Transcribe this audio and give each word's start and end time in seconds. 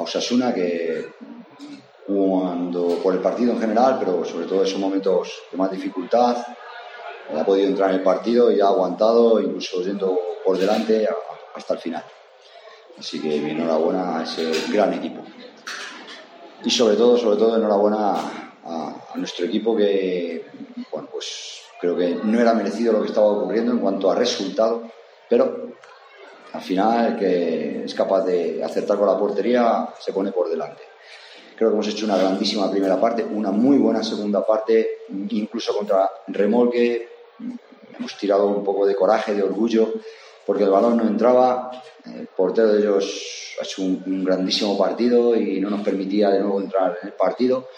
Osasuna, 0.00 0.54
que 0.54 1.08
cuando 2.06 2.98
por 3.02 3.14
el 3.14 3.20
partido 3.20 3.52
en 3.52 3.60
general, 3.60 3.96
pero 3.98 4.24
sobre 4.24 4.46
todo 4.46 4.60
en 4.60 4.66
esos 4.66 4.78
momentos 4.78 5.32
de 5.50 5.58
más 5.58 5.70
dificultad, 5.70 6.36
ha 7.36 7.44
podido 7.44 7.68
entrar 7.68 7.90
en 7.90 7.96
el 7.96 8.02
partido 8.02 8.50
y 8.50 8.60
ha 8.60 8.66
aguantado, 8.66 9.40
incluso 9.40 9.82
yendo 9.82 10.18
por 10.44 10.56
delante 10.56 11.06
hasta 11.54 11.74
el 11.74 11.80
final. 11.80 12.04
Así 12.98 13.20
que 13.20 13.40
mi 13.40 13.50
enhorabuena 13.50 14.18
a 14.18 14.22
ese 14.24 14.50
gran 14.72 14.92
equipo. 14.94 15.22
Y 16.64 16.70
sobre 16.70 16.96
todo, 16.96 17.16
sobre 17.16 17.36
todo, 17.36 17.56
enhorabuena 17.56 18.14
a, 18.64 18.94
nuestro 19.14 19.46
equipo 19.46 19.76
que, 19.76 20.46
bueno, 20.90 21.08
pues 21.10 21.62
creo 21.80 21.96
que 21.96 22.18
no 22.22 22.40
era 22.40 22.54
merecido 22.54 22.92
lo 22.92 23.02
que 23.02 23.08
estaba 23.08 23.26
ocurriendo 23.28 23.72
en 23.72 23.78
cuanto 23.78 24.10
a 24.10 24.14
resultado, 24.14 24.82
pero 25.28 25.72
al 26.52 26.62
final 26.62 27.12
el 27.12 27.18
que 27.18 27.84
es 27.84 27.94
capaz 27.94 28.24
de 28.24 28.62
acertar 28.62 28.96
con 28.96 29.06
la 29.06 29.18
portería 29.18 29.88
se 29.98 30.12
pone 30.12 30.32
por 30.32 30.48
delante. 30.48 30.82
Creo 31.56 31.70
que 31.70 31.74
hemos 31.74 31.88
hecho 31.88 32.06
una 32.06 32.16
grandísima 32.16 32.70
primera 32.70 33.00
parte, 33.00 33.24
una 33.24 33.50
muy 33.50 33.78
buena 33.78 34.04
segunda 34.04 34.46
parte, 34.46 35.00
incluso 35.30 35.76
contra 35.76 36.08
remolque. 36.28 37.08
Hemos 37.98 38.16
tirado 38.16 38.46
un 38.46 38.62
poco 38.62 38.86
de 38.86 38.94
coraje, 38.94 39.34
de 39.34 39.42
orgullo, 39.42 39.94
porque 40.46 40.62
el 40.62 40.70
balón 40.70 40.96
no 40.98 41.06
entraba. 41.08 41.82
El 42.06 42.28
portero 42.28 42.68
de 42.68 42.78
ellos 42.78 43.56
ha 43.60 43.64
hecho 43.64 43.82
un, 43.82 44.24
grandísimo 44.24 44.78
partido 44.78 45.34
y 45.34 45.60
no 45.60 45.68
nos 45.68 45.82
permitía 45.82 46.30
de 46.30 46.38
nuevo 46.38 46.60
entrar 46.60 46.96
en 47.02 47.08
el 47.08 47.14
partido. 47.14 47.68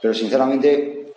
Pero 0.00 0.14
sinceramente, 0.14 1.12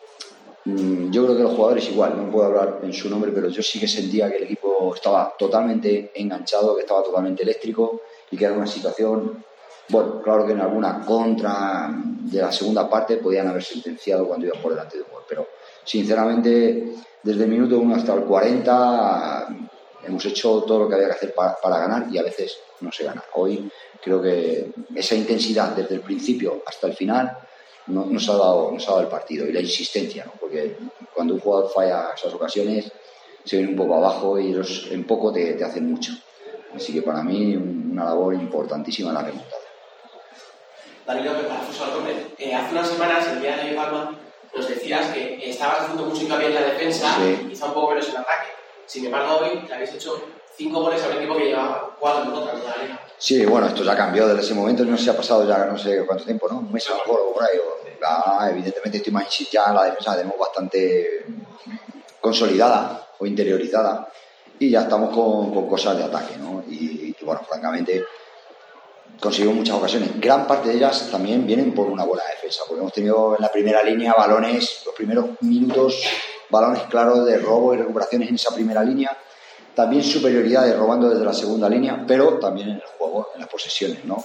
mm, 0.66 1.12
yo 1.12 1.24
creo 1.24 1.38
que 1.38 1.44
los 1.44 1.54
jugadores 1.54 1.90
igual, 1.90 2.18
no 2.18 2.30
puedo 2.30 2.48
hablar 2.48 2.80
en 2.84 2.92
su 2.92 3.10
nombre, 3.10 3.32
pero 3.34 3.48
yo 3.48 3.64
sí 3.64 3.80
que 3.80 3.88
sentía 3.88 4.30
que 4.30 4.40
el 4.40 4.44
equipo 4.44 4.59
estaba 4.96 5.34
totalmente 5.38 6.12
enganchado, 6.16 6.76
que 6.76 6.82
estaba 6.82 7.04
totalmente 7.04 7.44
eléctrico 7.44 8.02
y 8.32 8.38
que 8.38 8.46
era 8.46 8.54
una 8.54 8.68
situación 8.68 9.44
bueno, 9.90 10.22
claro 10.22 10.46
que 10.46 10.52
en 10.52 10.62
alguna 10.62 11.04
contra 11.04 11.90
de 11.92 12.40
la 12.40 12.52
segunda 12.52 12.88
parte 12.88 13.18
podían 13.18 13.48
haber 13.48 13.64
sentenciado 13.64 14.28
cuando 14.28 14.46
iban 14.46 14.62
por 14.62 14.72
delante 14.72 14.98
de 14.98 15.04
un 15.04 15.10
gol, 15.10 15.24
pero 15.28 15.48
sinceramente 15.84 16.94
desde 17.24 17.44
el 17.44 17.50
minuto 17.50 17.80
1 17.80 17.96
hasta 17.96 18.14
el 18.14 18.24
40 18.24 19.48
hemos 20.06 20.26
hecho 20.26 20.62
todo 20.62 20.80
lo 20.80 20.88
que 20.88 20.94
había 20.94 21.08
que 21.08 21.14
hacer 21.14 21.34
para, 21.34 21.80
ganar 21.80 22.06
y 22.12 22.20
a 22.20 22.24
veces 22.24 22.60
no 22.82 22.92
se 22.92 23.04
gana. 23.04 23.24
Hoy 23.34 23.70
creo 24.02 24.22
que 24.22 24.72
esa 24.94 25.16
intensidad 25.16 25.76
desde 25.76 25.96
el 25.96 26.02
principio 26.02 26.62
hasta 26.68 26.86
el 26.86 26.94
final 26.94 27.38
nos, 27.88 28.30
ha 28.30 28.34
dado, 28.34 28.72
nos 28.72 28.88
ha 28.88 28.92
dado 28.92 29.02
el 29.02 29.08
partido 29.08 29.48
y 29.48 29.52
la 29.52 29.62
insistencia, 29.62 30.24
¿no? 30.24 30.34
porque 30.40 30.78
cuando 31.16 31.34
un 31.34 31.40
jugador 31.40 31.72
falla 31.74 32.12
esas 32.16 32.32
ocasiones 32.32 32.92
se 33.50 33.58
viene 33.58 33.72
un 33.72 33.78
poco 33.78 33.96
abajo 33.96 34.40
y 34.40 34.52
ellos 34.52 34.90
en 34.92 35.08
poco 35.08 35.34
te, 35.34 35.54
te 35.54 35.64
hacen 35.64 35.90
mucho. 35.90 36.12
Así 36.76 36.94
que 36.94 37.02
para 37.02 37.24
mí 37.24 37.56
una 37.56 38.06
labor 38.06 38.36
importantísima 38.36 39.12
la 39.12 39.24
remontada. 39.24 39.64
Danilo. 41.08 41.32
Eh, 42.38 42.54
hace 42.54 42.72
unas 42.72 42.88
semanas, 42.88 43.28
el 43.28 43.42
día 43.42 43.58
de 43.58 43.74
Palma, 43.74 44.16
nos 44.56 44.70
decías 44.70 45.08
que 45.08 45.50
estabas 45.50 45.80
haciendo 45.80 46.06
mucho 46.06 46.22
hincapié 46.22 46.50
en 46.50 46.54
la 46.54 46.62
defensa 46.62 47.18
y 47.26 47.50
quizá 47.50 47.66
un 47.66 47.74
poco 47.74 47.90
menos 47.90 48.06
en 48.06 48.12
el 48.12 48.18
ataque. 48.18 48.50
Sin 48.86 49.06
embargo, 49.08 49.40
hoy 49.40 49.66
te 49.66 49.74
habéis 49.74 49.94
hecho 49.96 50.22
cinco 50.56 50.84
goles 50.84 51.04
a 51.04 51.08
un 51.08 51.18
equipo 51.18 51.36
que 51.36 51.46
llevaba 51.46 51.96
cuatro 52.00 52.26
en 52.26 52.32
contra 52.32 52.54
de 52.54 52.64
la 52.64 52.78
liga. 52.84 53.00
Sí, 53.18 53.44
bueno, 53.48 53.66
esto 53.66 53.84
ya 53.84 53.98
cambió 53.98 54.28
desde 54.28 54.42
ese 54.42 54.54
momento, 54.54 54.86
no 54.86 54.96
sé 54.96 55.06
si 55.06 55.10
ha 55.10 55.18
pasado 55.18 55.48
ya 55.48 55.66
no 55.66 55.76
sé 55.76 56.06
cuánto 56.06 56.24
tiempo, 56.24 56.48
¿no? 56.48 56.60
Un 56.60 56.72
mes 56.72 56.88
a 56.88 56.92
lo 56.92 56.98
mejor 56.98 57.22
o 57.22 57.34
por 57.34 57.44
ahí. 57.44 57.58
Ah, 58.06 58.48
evidentemente 58.52 59.00
estoy 59.00 59.12
más 59.12 59.28
ya 59.52 59.74
la 59.74 59.86
defensa 59.86 60.12
la 60.12 60.18
tenemos 60.18 60.38
bastante 60.38 61.26
consolidada 62.22 63.09
o 63.20 63.26
interiorizada 63.26 64.08
y 64.58 64.70
ya 64.70 64.82
estamos 64.82 65.14
con, 65.14 65.54
con 65.54 65.68
cosas 65.68 65.98
de 65.98 66.04
ataque, 66.04 66.38
¿no? 66.38 66.64
y 66.68 67.16
bueno, 67.22 67.42
francamente 67.48 68.04
conseguimos 69.20 69.58
muchas 69.58 69.76
ocasiones. 69.76 70.20
Gran 70.20 70.48
parte 70.48 70.70
de 70.70 70.76
ellas 70.76 71.10
también 71.12 71.46
vienen 71.46 71.74
por 71.74 71.88
una 71.88 72.04
buena 72.06 72.24
defensa, 72.26 72.64
porque 72.68 72.82
hemos 72.82 72.94
tenido 72.94 73.36
en 73.36 73.42
la 73.42 73.52
primera 73.52 73.84
línea 73.84 74.14
balones, 74.14 74.84
los 74.86 74.96
primeros 74.96 75.26
minutos, 75.42 76.02
balones 76.50 76.84
claros 76.84 77.26
de 77.26 77.38
robo 77.38 77.74
y 77.74 77.78
recuperaciones 77.78 78.30
en 78.30 78.36
esa 78.36 78.54
primera 78.54 78.84
línea. 78.84 79.16
También 79.76 80.04
superioridades 80.04 80.78
robando 80.78 81.10
desde 81.10 81.26
la 81.26 81.34
segunda 81.34 81.70
línea, 81.70 82.04
pero 82.08 82.40
también 82.40 82.70
en 82.70 82.76
el 82.76 82.88
juego, 82.98 83.30
en 83.34 83.42
las 83.42 83.50
posesiones, 83.50 84.04
¿no? 84.06 84.24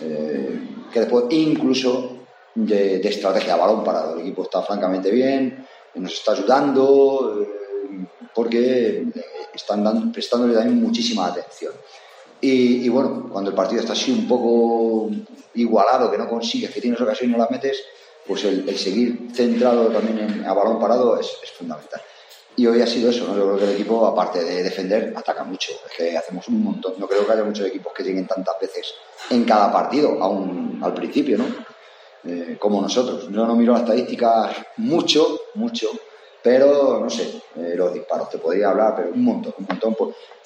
Eh, 0.00 0.60
que 0.92 1.00
después 1.00 1.24
incluso 1.30 2.18
de, 2.54 2.96
estrategia 2.96 3.56
balón 3.56 3.82
parado. 3.82 4.14
El 4.14 4.20
equipo 4.20 4.42
está 4.42 4.62
francamente 4.62 5.10
bien, 5.10 5.66
nos 5.94 6.12
está 6.12 6.32
ayudando, 6.32 7.40
eh, 7.40 7.65
porque 8.36 9.06
están 9.54 9.82
dando, 9.82 10.12
prestándole 10.12 10.52
también 10.52 10.78
muchísima 10.78 11.26
atención. 11.26 11.72
Y, 12.38 12.86
bueno, 12.90 13.30
cuando 13.32 13.50
el 13.50 13.56
partido 13.56 13.80
está 13.80 13.94
así 13.94 14.12
un 14.12 14.28
poco 14.28 15.10
igualado, 15.54 16.10
que 16.10 16.18
no 16.18 16.28
consigues, 16.28 16.70
que 16.70 16.82
tienes 16.82 17.00
ocasión 17.00 17.30
y 17.30 17.32
no 17.32 17.38
las 17.38 17.50
metes, 17.50 17.82
pues 18.26 18.44
el, 18.44 18.78
seguir 18.78 19.30
centrado 19.34 19.86
también 19.86 20.18
en, 20.18 20.44
a 20.44 20.52
balón 20.52 20.78
parado 20.78 21.18
es, 21.18 21.28
fundamental. 21.56 22.00
Y 22.56 22.66
hoy 22.66 22.82
ha 22.82 22.86
sido 22.86 23.10
eso, 23.10 23.26
¿no? 23.26 23.36
Yo 23.36 23.46
creo 23.46 23.58
que 23.58 23.64
el 23.64 23.70
equipo, 23.70 24.06
aparte 24.06 24.44
de 24.44 24.62
defender, 24.62 25.14
ataca 25.16 25.44
mucho. 25.44 25.72
Es 25.88 25.96
que 25.96 26.16
hacemos 26.16 26.46
un 26.48 26.62
montón. 26.62 26.94
No 26.98 27.08
creo 27.08 27.26
que 27.26 27.32
haya 27.32 27.44
muchos 27.44 27.66
equipos 27.66 27.92
que 27.94 28.02
lleguen 28.02 28.26
tantas 28.26 28.54
veces 28.60 28.94
en 29.30 29.44
cada 29.44 29.72
partido, 29.72 30.22
aún 30.22 30.78
al 30.82 30.92
principio, 30.94 31.38
¿no? 31.38 31.46
Eh, 32.24 32.56
como 32.58 32.82
nosotros. 32.82 33.28
Yo 33.30 33.46
no 33.46 33.56
miro 33.56 33.72
las 33.72 33.82
estadísticas 33.82 34.56
mucho, 34.78 35.40
mucho, 35.54 35.90
pero 36.46 37.00
no 37.00 37.10
sé, 37.10 37.42
eh, 37.56 37.74
los 37.74 37.92
disparos 37.92 38.30
te 38.30 38.38
podría 38.38 38.70
hablar, 38.70 38.94
pero 38.94 39.08
un 39.10 39.24
montón, 39.24 39.52
un 39.58 39.66
montón 39.68 39.96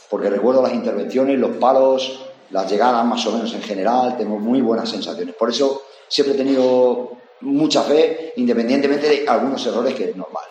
porque 0.08 0.30
recuerdo 0.30 0.62
las 0.62 0.72
intervenciones, 0.72 1.38
los 1.38 1.58
palos, 1.58 2.24
las 2.48 2.70
llegadas 2.72 3.04
más 3.04 3.26
o 3.26 3.32
menos 3.32 3.52
en 3.52 3.60
general, 3.60 4.16
tengo 4.16 4.38
muy 4.38 4.62
buenas 4.62 4.88
sensaciones. 4.88 5.34
Por 5.34 5.50
eso 5.50 5.82
siempre 6.08 6.34
he 6.34 6.38
tenido 6.38 7.18
mucha 7.42 7.82
fe, 7.82 8.32
independientemente 8.36 9.10
de 9.10 9.28
algunos 9.28 9.66
errores 9.66 9.92
que 9.94 10.04
es 10.04 10.16
normal, 10.16 10.44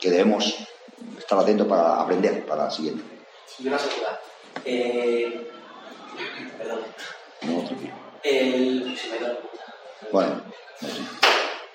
que 0.00 0.10
debemos 0.10 0.56
estar 1.18 1.38
atentos 1.38 1.66
para 1.66 2.00
aprender 2.00 2.46
para 2.46 2.64
la 2.64 2.70
siguiente. 2.70 3.04
Y 3.58 3.68
una 3.68 3.78
segunda. 3.78 4.18
Eh... 4.64 5.46
Perdón. 6.56 6.80
No. 7.42 7.64
El... 8.22 8.96
Bueno, 10.10 10.42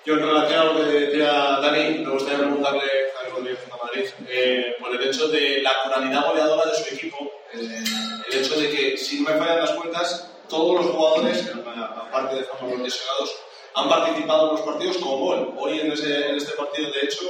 Yo 0.04 0.14
en 0.14 0.20
relación 0.20 0.60
a 0.60 0.64
lo 0.64 0.76
que 0.76 0.84
decía 0.84 1.32
Dani, 1.60 1.98
me 1.98 2.10
gustaría 2.10 2.38
preguntarle 2.38 2.80
a 2.80 3.28
Rodríguez 3.30 3.60
de 3.60 3.70
Madrid 3.70 4.10
eh, 4.28 4.76
por 4.80 4.94
el 4.94 5.08
hecho 5.08 5.28
de 5.28 5.60
la 5.60 5.72
moralidad 5.84 6.26
goleadora 6.26 6.70
de 6.70 6.76
su 6.76 6.94
equipo, 6.94 7.30
eh, 7.52 7.84
el 8.30 8.38
hecho 8.38 8.58
de 8.58 8.70
que, 8.70 8.96
si 8.96 9.20
no 9.20 9.30
me 9.30 9.36
fallan 9.36 9.58
las 9.58 9.72
cuentas, 9.72 10.30
todos 10.48 10.76
los 10.76 10.94
jugadores, 10.94 11.50
aparte 11.50 12.36
de 12.36 12.40
los 12.40 12.80
lesionados, 12.80 13.36
han 13.74 13.88
participado 13.88 14.48
en 14.48 14.56
los 14.56 14.60
partidos 14.62 14.96
con 14.98 15.20
gol. 15.20 15.54
Hoy 15.58 15.80
en, 15.80 15.92
ese, 15.92 16.30
en 16.30 16.36
este 16.36 16.52
partido, 16.52 16.90
de 16.90 17.00
hecho, 17.04 17.24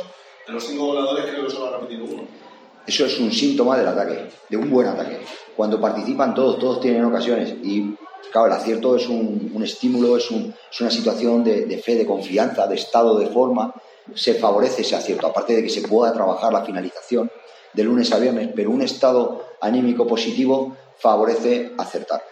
de 0.46 0.52
los 0.52 0.64
cinco 0.64 0.86
goleadores 0.86 1.26
creo 1.26 1.44
que 1.44 1.50
solo 1.50 1.66
ha 1.66 1.78
repetido 1.78 2.04
uno. 2.04 2.28
Eso 2.88 3.04
es 3.04 3.20
un 3.20 3.30
síntoma 3.30 3.76
del 3.76 3.86
ataque, 3.86 4.28
de 4.48 4.56
un 4.56 4.70
buen 4.70 4.88
ataque. 4.88 5.18
Cuando 5.54 5.80
participan 5.80 6.34
todos, 6.34 6.58
todos 6.58 6.80
tienen 6.80 7.04
ocasiones 7.04 7.54
y 7.62 7.94
Claro, 8.32 8.48
el 8.48 8.52
acierto 8.52 8.96
es 8.96 9.08
un, 9.08 9.60
estímulo, 9.62 10.16
es, 10.16 10.30
una 10.30 10.90
situación 10.90 11.44
de, 11.44 11.78
fe, 11.78 11.94
de 11.94 12.04
confianza, 12.04 12.66
de 12.66 12.74
estado 12.74 13.18
de 13.18 13.26
forma. 13.28 13.74
Se 14.14 14.34
favorece 14.34 14.82
ese 14.82 14.96
acierto, 14.96 15.26
aparte 15.26 15.54
de 15.54 15.62
que 15.62 15.70
se 15.70 15.86
pueda 15.86 16.12
trabajar 16.12 16.52
la 16.52 16.64
finalización 16.64 17.30
de 17.72 17.84
lunes 17.84 18.12
a 18.12 18.18
viernes, 18.18 18.50
pero 18.54 18.70
un 18.70 18.82
estado 18.82 19.44
anímico 19.60 20.06
positivo 20.06 20.76
favorece 20.98 21.72
acertar. 21.78 22.22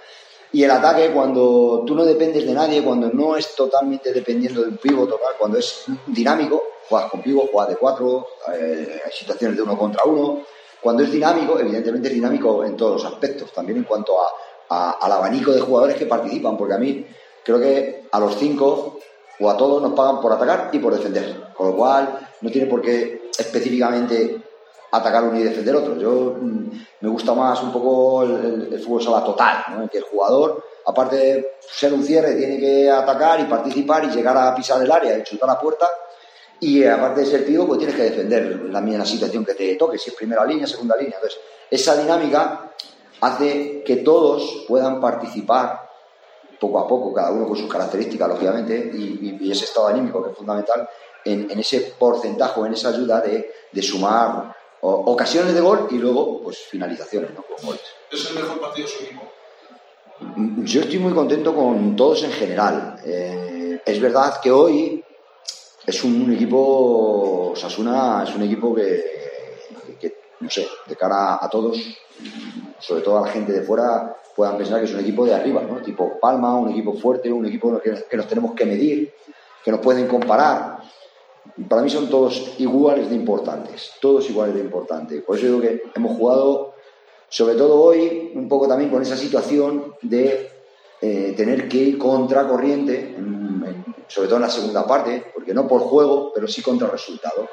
Y 0.52 0.64
el 0.64 0.70
ataque, 0.70 1.10
cuando 1.12 1.82
tú 1.86 1.94
no 1.94 2.04
dependes 2.04 2.46
de 2.46 2.52
nadie, 2.52 2.82
cuando 2.82 3.08
no 3.08 3.36
es 3.36 3.54
totalmente 3.54 4.12
dependiendo 4.12 4.62
de 4.62 4.68
un 4.68 4.76
pívot, 4.76 5.18
cuando 5.38 5.58
es 5.58 5.84
dinámico, 6.06 6.62
juegas 6.88 7.10
con 7.10 7.22
pívot, 7.22 7.50
juegas 7.50 7.70
de 7.70 7.76
cuatro, 7.76 8.26
eh, 8.54 9.02
hay 9.04 9.12
situaciones 9.12 9.56
de 9.56 9.62
uno 9.62 9.76
contra 9.76 10.04
uno. 10.04 10.42
Cuando 10.80 11.02
es 11.02 11.10
dinámico, 11.10 11.58
evidentemente 11.58 12.08
es 12.08 12.14
dinámico 12.14 12.64
en 12.64 12.76
todos 12.76 13.02
los 13.02 13.12
aspectos, 13.12 13.52
también 13.52 13.78
en 13.78 13.84
cuanto 13.84 14.20
a 14.20 14.26
al 14.68 15.12
abanico 15.12 15.52
de 15.52 15.60
jugadores 15.60 15.96
que 15.96 16.06
participan, 16.06 16.56
porque 16.56 16.74
a 16.74 16.78
mí 16.78 17.06
creo 17.44 17.58
que 17.60 18.04
a 18.10 18.20
los 18.20 18.36
cinco 18.36 18.98
o 19.38 19.50
a 19.50 19.56
todos 19.56 19.82
nos 19.82 19.92
pagan 19.92 20.20
por 20.20 20.32
atacar 20.32 20.70
y 20.72 20.78
por 20.78 20.94
defender, 20.94 21.52
con 21.54 21.68
lo 21.68 21.76
cual 21.76 22.18
no 22.40 22.50
tiene 22.50 22.68
por 22.68 22.80
qué 22.80 23.30
específicamente 23.38 24.42
atacar 24.90 25.24
uno 25.24 25.38
y 25.38 25.42
defender 25.42 25.76
otro. 25.76 25.96
Yo 25.96 26.36
mm, 26.40 26.70
me 27.00 27.08
gusta 27.08 27.34
más 27.34 27.62
un 27.62 27.72
poco 27.72 28.22
el, 28.22 28.80
fútbol 28.82 29.02
sala 29.02 29.24
total, 29.24 29.64
¿no? 29.70 29.82
en 29.82 29.88
que 29.88 29.98
el 29.98 30.04
jugador, 30.04 30.64
aparte 30.86 31.16
de 31.16 31.48
ser 31.60 31.92
un 31.92 32.02
cierre, 32.02 32.34
tiene 32.34 32.58
que 32.58 32.90
atacar 32.90 33.40
y 33.40 33.44
participar 33.44 34.04
y 34.04 34.10
llegar 34.10 34.36
a 34.36 34.54
pisar 34.54 34.82
el 34.82 34.90
área 34.90 35.18
y 35.18 35.22
chutar 35.22 35.48
la 35.48 35.60
puerta. 35.60 35.86
Y 36.60 36.84
aparte 36.84 37.20
de 37.20 37.26
ser 37.26 37.44
pivo, 37.44 37.66
pues 37.66 37.78
tienes 37.78 37.96
que 37.96 38.04
defender 38.04 38.68
la 38.70 38.80
misma 38.80 39.04
situación 39.04 39.44
que 39.44 39.54
te 39.54 39.74
toque, 39.74 39.98
si 39.98 40.10
es 40.10 40.16
primera 40.16 40.44
línea, 40.46 40.66
segunda 40.66 40.96
línea. 40.96 41.16
Entonces, 41.16 41.38
esa 41.70 41.96
dinámica 41.96 42.72
hace 43.20 43.82
que 43.84 43.96
todos 43.96 44.64
puedan 44.66 45.00
participar 45.00 45.86
poco 46.58 46.78
a 46.78 46.88
poco, 46.88 47.12
cada 47.12 47.30
uno 47.30 47.46
con 47.46 47.56
sus 47.56 47.70
características, 47.70 48.28
lógicamente, 48.28 48.90
y, 48.94 49.50
ese 49.50 49.64
estado 49.64 49.88
anímico 49.88 50.22
que 50.22 50.30
es 50.30 50.36
fundamental 50.36 50.88
en, 51.24 51.58
ese 51.58 51.94
porcentaje, 51.98 52.60
en 52.60 52.72
esa 52.72 52.88
ayuda 52.88 53.20
de, 53.20 53.82
sumar 53.82 54.54
ocasiones 54.80 55.54
de 55.54 55.60
gol 55.60 55.88
y 55.90 55.98
luego 55.98 56.40
pues 56.42 56.58
finalizaciones, 56.58 57.30
¿no? 57.34 57.42
Con 57.42 57.66
goles. 57.66 57.82
¿Es 58.10 58.30
el 58.30 58.36
mejor 58.36 58.60
partido 58.60 58.86
de 58.86 58.92
su 58.92 59.04
equipo? 59.04 59.22
Yo 60.64 60.80
estoy 60.80 60.98
muy 60.98 61.12
contento 61.12 61.54
con 61.54 61.96
todos 61.96 62.22
en 62.24 62.32
general. 62.32 62.96
Eh, 63.04 63.80
es 63.84 64.00
verdad 64.00 64.40
que 64.40 64.50
hoy 64.50 65.04
es 65.86 66.04
un 66.04 66.32
equipo, 66.32 67.52
Sasuna 67.56 68.24
es 68.26 68.34
un 68.34 68.42
equipo 68.42 68.74
que, 68.74 69.04
no 70.40 70.50
sé, 70.50 70.66
de 70.86 70.96
cara 70.96 71.38
a 71.40 71.48
todos, 71.48 71.78
sobre 72.78 73.02
todo 73.02 73.18
a 73.18 73.26
la 73.26 73.32
gente 73.32 73.52
de 73.52 73.62
fuera, 73.62 74.16
puedan 74.34 74.58
pensar 74.58 74.80
que 74.80 74.86
es 74.86 74.92
un 74.92 75.00
equipo 75.00 75.24
de 75.24 75.34
arriba, 75.34 75.62
¿no? 75.62 75.80
Tipo 75.80 76.18
Palma, 76.20 76.56
un 76.56 76.70
equipo 76.70 76.94
fuerte, 76.94 77.32
un 77.32 77.46
equipo 77.46 77.80
que, 77.80 78.04
que 78.10 78.16
nos 78.16 78.26
tenemos 78.26 78.54
que 78.54 78.66
medir, 78.66 79.12
que 79.64 79.70
nos 79.70 79.80
pueden 79.80 80.06
comparar. 80.06 80.78
Para 81.68 81.82
mí 81.82 81.88
son 81.88 82.08
todos 82.08 82.54
iguales 82.58 83.08
de 83.08 83.16
importantes, 83.16 83.92
todos 84.00 84.28
iguales 84.28 84.54
de 84.56 84.60
importantes. 84.60 85.22
Por 85.22 85.38
eso 85.38 85.46
digo 85.46 85.60
que 85.60 85.84
hemos 85.94 86.16
jugado 86.16 86.74
sobre 87.28 87.54
todo 87.54 87.80
hoy, 87.82 88.32
un 88.34 88.48
poco 88.48 88.68
también 88.68 88.90
con 88.90 89.02
esa 89.02 89.16
situación 89.16 89.94
de 90.02 90.48
eh, 91.00 91.34
tener 91.36 91.68
que 91.68 91.78
ir 91.78 91.98
contra 91.98 92.46
corriente, 92.46 93.14
sobre 94.08 94.28
todo 94.28 94.36
en 94.36 94.42
la 94.42 94.50
segunda 94.50 94.86
parte, 94.86 95.30
porque 95.34 95.54
no 95.54 95.66
por 95.66 95.82
juego, 95.82 96.32
pero 96.34 96.48
sí 96.48 96.62
contra 96.62 96.86
el 96.86 96.92
resultado. 96.92 97.48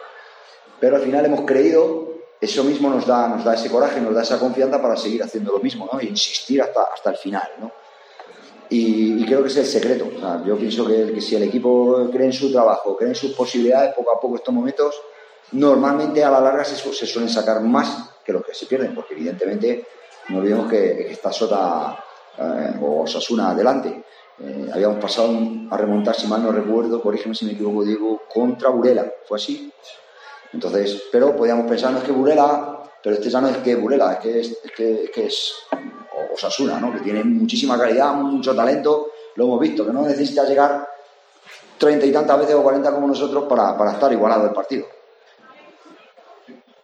Pero 0.79 0.97
al 0.97 1.01
final 1.01 1.25
hemos 1.25 1.41
creído, 1.41 2.13
eso 2.39 2.63
mismo 2.63 2.89
nos 2.89 3.07
da, 3.07 3.27
nos 3.27 3.43
da 3.43 3.53
ese 3.53 3.69
coraje, 3.69 4.01
nos 4.01 4.13
da 4.13 4.21
esa 4.21 4.39
confianza 4.39 4.81
para 4.81 4.95
seguir 4.97 5.23
haciendo 5.23 5.51
lo 5.51 5.59
mismo, 5.59 5.89
¿no? 5.91 5.99
E 5.99 6.05
insistir 6.05 6.61
hasta, 6.61 6.83
hasta 6.93 7.11
el 7.11 7.17
final, 7.17 7.49
¿no? 7.59 7.71
Y, 8.69 9.23
creo 9.25 9.43
que 9.43 9.49
es 9.49 9.57
el 9.57 9.65
secreto. 9.65 10.09
yo 10.45 10.57
pienso 10.57 10.85
que, 10.87 11.13
que, 11.13 11.21
si 11.21 11.35
el 11.35 11.43
equipo 11.43 12.09
cree 12.11 12.25
en 12.25 12.33
su 12.33 12.51
trabajo, 12.51 12.97
cree 12.97 13.09
en 13.09 13.15
sus 13.15 13.33
posibilidades, 13.33 13.93
poco 13.93 14.11
a 14.11 14.19
poco 14.19 14.35
estos 14.35 14.53
momentos, 14.53 14.95
normalmente 15.51 16.23
a 16.23 16.31
la 16.31 16.39
larga 16.39 16.63
se, 16.63 16.75
se 16.75 17.05
suelen 17.05 17.29
sacar 17.29 17.61
más 17.61 18.09
que 18.25 18.33
los 18.33 18.43
que 18.43 18.53
se 18.53 18.65
pierden, 18.65 18.95
porque 18.95 19.13
evidentemente 19.13 19.85
no 20.29 20.39
olvidemos 20.39 20.69
que, 20.69 21.11
está 21.11 21.31
Sota 21.31 22.03
eh, 22.37 22.73
o 22.81 23.05
Sasuna 23.05 23.51
adelante. 23.51 24.02
Eh, 24.45 24.69
habíamos 24.73 24.99
pasado 24.99 25.29
a 25.71 25.77
remontar, 25.77 26.15
si 26.15 26.27
mal 26.27 26.43
no 26.43 26.51
recuerdo, 26.51 27.01
corrígeme 27.01 27.33
si 27.33 27.45
me 27.45 27.53
equivoco, 27.53 27.85
digo, 27.85 28.23
contra 28.31 28.69
Burela. 28.69 29.09
¿Fue 29.25 29.37
así? 29.37 29.71
Entonces, 30.51 31.03
pero 31.11 31.33
podíamos 31.33 31.65
pensar, 31.65 31.93
no 31.93 31.99
es 31.99 32.03
que 32.03 32.11
Burela, 32.11 32.83
pero 33.01 33.15
este 33.15 33.29
ya 33.29 33.39
no 33.39 33.47
es 33.47 33.57
que 33.57 33.75
Burela, 33.75 34.13
es 34.13 34.19
que 34.19 34.39
es, 34.41 34.57
que, 34.75 35.25
es 35.25 35.53
Osasuna, 36.33 36.77
¿no? 36.77 36.91
que 36.91 36.99
tiene 36.99 37.23
muchísima 37.23 37.77
calidad, 37.77 38.13
mucho 38.15 38.53
talento, 38.53 39.11
lo 39.35 39.45
hemos 39.45 39.61
visto, 39.61 39.85
que 39.85 39.93
no 39.93 40.01
necesita 40.01 40.43
llegar 40.43 40.89
treinta 41.77 42.05
y 42.05 42.11
tantas 42.11 42.39
veces 42.39 42.55
o 42.55 42.63
cuarenta 42.63 42.91
como 42.91 43.07
nosotros 43.07 43.45
para, 43.47 43.77
para 43.77 43.93
estar 43.93 44.11
igualado 44.11 44.45
el 44.45 44.51
partido. 44.53 44.85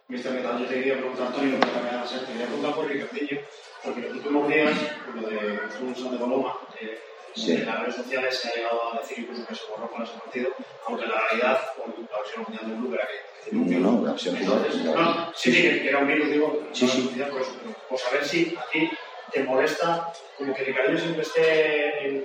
Mister, 0.08 0.34
¿qué 0.34 0.42
tal? 0.42 0.58
Yo 0.58 0.66
te 0.66 0.74
quería 0.74 0.96
preguntar, 0.96 1.26
Antonio, 1.26 1.58
pero 1.60 1.72
también 1.72 1.94
a 1.96 2.04
te 2.04 2.32
quería 2.32 2.46
preguntar 2.46 2.74
por 2.74 2.86
Ricardillo, 2.86 3.40
porque 3.84 4.00
los 4.00 4.12
últimos 4.16 4.48
días, 4.48 4.72
lo 5.14 5.28
de 5.28 5.58
Fulson 5.78 6.12
de 6.12 6.18
Coloma, 6.18 6.54
eh, 6.80 6.98
sí. 7.34 7.52
en 7.52 7.66
las 7.66 7.80
redes 7.80 7.96
sociales 7.96 8.38
se 8.38 8.48
ha 8.48 8.54
llegado 8.54 8.94
a 8.94 8.98
decir 9.00 9.18
incluso 9.20 9.46
que 9.46 9.54
se 9.54 9.62
borró 9.70 9.90
con 9.90 10.02
ese 10.02 10.12
partido, 10.18 10.50
aunque 10.86 11.06
la 11.06 11.20
realidad, 11.20 11.60
por 11.76 11.88
la 11.88 12.18
versión 12.18 12.44
mundial 12.46 12.66
del 12.68 12.78
club 12.78 12.94
era 12.94 13.08
que, 13.44 13.52
no, 13.52 13.92
no, 13.92 14.04
la 14.04 14.12
versión 14.12 14.34
no, 14.34 15.32
sí, 15.34 15.52
sí, 15.52 15.62
que 15.62 15.88
era 15.88 15.98
un 15.98 16.08
virus, 16.08 16.30
digo, 16.30 16.62
sí, 16.72 16.86
sí. 16.86 17.10
Por, 17.30 17.40
eso, 17.40 17.52
por 17.88 17.98
saber 17.98 18.24
si 18.24 18.54
a 18.56 18.70
ti 18.70 18.90
te 19.32 19.42
molesta 19.44 20.12
como 20.36 20.54
que 20.54 20.64
Ricardillo 20.64 20.98
siempre 20.98 21.22
esté 21.22 22.06
en, 22.06 22.24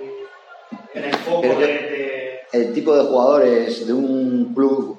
en 0.94 1.04
el 1.04 1.14
foco 1.14 1.48
de, 1.48 1.66
de... 1.66 2.40
El 2.52 2.72
tipo 2.72 2.96
de 2.96 3.04
jugadores 3.04 3.86
de 3.86 3.92
un 3.92 4.54
club 4.54 4.98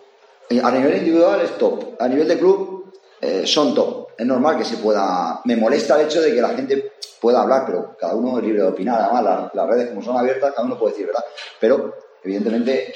a 0.63 0.71
nivel 0.71 0.97
individual 0.97 1.41
es 1.41 1.57
top, 1.57 1.99
a 1.99 2.07
nivel 2.07 2.27
de 2.27 2.37
club 2.37 2.93
eh, 3.21 3.45
son 3.45 3.73
top. 3.73 3.96
Es 4.17 4.25
normal 4.25 4.57
que 4.57 4.65
se 4.65 4.77
pueda. 4.77 5.41
Me 5.45 5.55
molesta 5.55 5.99
el 5.99 6.07
hecho 6.07 6.21
de 6.21 6.33
que 6.33 6.41
la 6.41 6.49
gente 6.49 6.93
pueda 7.21 7.41
hablar, 7.41 7.63
pero 7.65 7.95
cada 7.99 8.15
uno 8.15 8.37
es 8.39 8.43
libre 8.43 8.61
de 8.61 8.67
opinar. 8.67 9.01
Además, 9.01 9.51
las, 9.53 9.67
redes, 9.67 9.89
como 9.89 10.01
son 10.01 10.17
abiertas, 10.17 10.53
cada 10.53 10.65
uno 10.65 10.77
puede 10.77 10.93
decir 10.93 11.07
verdad. 11.07 11.23
Pero, 11.59 11.93
evidentemente, 12.23 12.93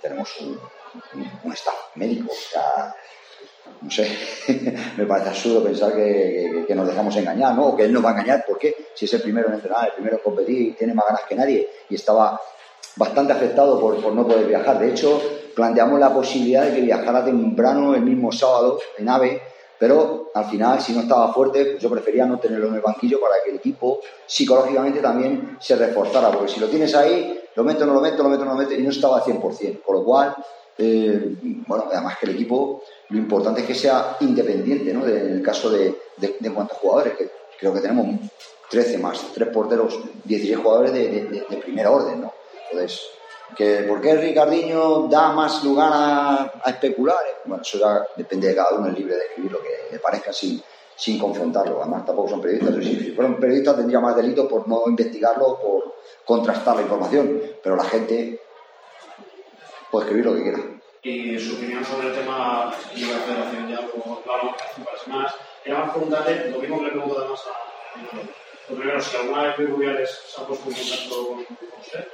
tenemos 0.00 0.28
un, 0.40 1.52
staff 1.52 1.74
médico. 1.94 2.32
O 2.32 2.52
sea, 2.52 2.94
no 3.80 3.90
sé, 3.90 4.10
me 4.96 5.06
parece 5.06 5.28
absurdo 5.28 5.62
pensar 5.62 5.94
que, 5.94 6.64
nos 6.74 6.88
dejamos 6.88 7.14
engañar, 7.16 7.54
¿no? 7.54 7.68
O 7.68 7.76
que 7.76 7.84
él 7.84 7.92
nos 7.92 8.04
va 8.04 8.10
a 8.10 8.12
engañar. 8.12 8.44
¿Por 8.44 8.58
qué? 8.58 8.74
Si 8.94 9.04
es 9.04 9.14
el 9.14 9.22
primero 9.22 9.48
en 9.48 9.54
entrenar, 9.54 9.86
el 9.86 9.92
primero 9.92 10.16
en 10.16 10.22
competir, 10.22 10.76
tiene 10.76 10.94
más 10.94 11.06
ganas 11.06 11.22
que 11.28 11.34
nadie 11.36 11.68
y 11.88 11.94
estaba 11.94 12.40
bastante 12.96 13.32
afectado 13.32 13.80
por, 13.80 14.02
por 14.02 14.12
no 14.12 14.26
poder 14.26 14.46
viajar. 14.46 14.78
De 14.78 14.90
hecho, 14.90 15.20
planteamos 15.54 15.98
la 16.00 16.12
posibilidad 16.12 16.64
de 16.64 16.74
que 16.74 16.80
viajara 16.82 17.24
temprano 17.24 17.94
el 17.94 18.02
mismo 18.02 18.32
sábado 18.32 18.80
en 18.96 19.08
AVE, 19.08 19.42
pero 19.78 20.30
al 20.34 20.46
final, 20.46 20.80
si 20.80 20.92
no 20.92 21.00
estaba 21.00 21.32
fuerte, 21.32 21.64
pues 21.64 21.82
yo 21.82 21.88
prefería 21.90 22.26
no 22.26 22.38
tenerlo 22.38 22.68
en 22.68 22.74
el 22.74 22.80
banquillo 22.80 23.20
para 23.20 23.34
que 23.44 23.50
el 23.50 23.56
equipo 23.56 24.00
psicológicamente 24.26 25.00
también 25.00 25.56
se 25.60 25.76
reforzara, 25.76 26.30
porque 26.30 26.52
si 26.52 26.60
lo 26.60 26.68
tienes 26.68 26.94
ahí, 26.94 27.40
lo 27.54 27.64
meto, 27.64 27.86
no 27.86 27.94
lo 27.94 28.00
meto, 28.00 28.22
lo 28.22 28.28
meto, 28.28 28.44
no 28.44 28.52
lo 28.52 28.56
meto, 28.56 28.74
y 28.74 28.82
no 28.82 28.90
estaba 28.90 29.18
al 29.18 29.22
100%. 29.22 29.82
Con 29.82 29.96
lo 29.96 30.04
cual, 30.04 30.34
eh, 30.76 31.36
bueno, 31.66 31.86
además 31.92 32.18
que 32.18 32.26
el 32.26 32.34
equipo, 32.34 32.82
lo 33.08 33.18
importante 33.18 33.60
es 33.60 33.66
que 33.66 33.74
sea 33.74 34.16
independiente, 34.20 34.92
¿no? 34.92 35.06
en 35.06 35.36
el 35.36 35.42
caso 35.42 35.70
de, 35.70 35.94
de, 36.16 36.52
cuántos 36.52 36.78
jugadores, 36.78 37.14
que 37.14 37.30
creo 37.58 37.72
que 37.72 37.80
tenemos 37.80 38.06
13 38.70 38.98
más, 38.98 39.32
3 39.32 39.48
porteros, 39.50 39.98
16 40.24 40.58
jugadores 40.58 40.92
de, 40.92 41.44
de 41.48 41.56
primera 41.56 41.90
orden, 41.90 42.20
¿no? 42.20 42.32
Entonces, 42.70 43.00
que 43.56 43.82
¿Por 43.82 44.00
qué 44.00 44.14
Ricardiño 44.14 45.08
da 45.08 45.32
más 45.32 45.64
lugar 45.64 45.90
a, 45.92 46.52
especular? 46.66 47.16
Bueno, 47.44 47.62
eso 47.62 47.78
ya 47.78 48.06
depende 48.16 48.48
de 48.48 48.54
cada 48.54 48.76
uno, 48.76 48.88
es 48.88 48.98
libre 48.98 49.16
de 49.16 49.24
escribir 49.24 49.52
lo 49.52 49.60
que 49.60 49.88
le 49.90 49.98
parezca 49.98 50.32
sin, 50.32 50.62
sin 50.94 51.18
confrontarlo. 51.18 51.80
Además, 51.80 52.04
tampoco 52.04 52.28
son 52.28 52.40
periodistas. 52.40 52.84
Si 52.84 53.12
fueran 53.12 53.36
periodistas 53.36 53.76
tendría 53.76 54.00
más 54.00 54.14
delito 54.16 54.48
por 54.48 54.68
no 54.68 54.82
investigarlo, 54.86 55.58
por 55.60 55.94
contrastar 56.24 56.76
la 56.76 56.82
información. 56.82 57.40
Pero 57.62 57.76
la 57.76 57.84
gente 57.84 58.40
puede 59.90 60.06
escribir 60.06 60.26
lo 60.26 60.34
que 60.34 60.42
quiera. 60.42 60.58
Y 61.02 61.38
su 61.38 61.56
opinión 61.56 61.84
sobre 61.84 62.08
el 62.08 62.14
tema 62.14 62.72
y 62.94 63.00
la 63.06 63.18
federación 63.18 63.68
ya 63.68 63.80
lo 63.80 64.22
hablamos 64.30 64.56
hace 64.60 64.80
de 64.80 64.98
semanas. 65.04 65.34
Era 65.64 65.78
más 65.78 65.90
preguntarle 65.90 66.50
lo 66.50 66.58
mismo 66.58 66.78
que 66.78 66.84
le 66.84 66.90
pregunto 66.90 67.18
además 67.18 67.40
a. 67.46 68.70
Lo 68.70 68.76
primero, 68.76 69.00
si 69.00 69.16
alguna 69.16 69.42
vez 69.44 69.58
Luis 69.58 69.70
Rubiales 69.70 70.20
se 70.26 70.40
ha 70.40 70.46
puesto 70.46 70.68
en 70.68 70.76
contacto 70.76 71.28
con 71.28 71.40
usted. 71.80 72.08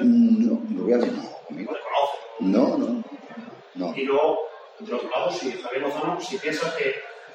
No, 0.00 0.60
Rubiales 0.76 1.12
no, 1.12 1.22
conmigo. 1.46 1.76
No, 2.40 2.78
no, 2.78 3.04
no. 3.74 3.94
Y 3.96 4.04
luego, 4.04 4.38
de 4.80 4.94
otro 4.94 5.10
lado, 5.10 5.30
si 5.30 5.52
Javier 5.52 5.82
Lozano, 5.82 6.20
si 6.20 6.36
piensas 6.38 6.74
que, 6.74 6.94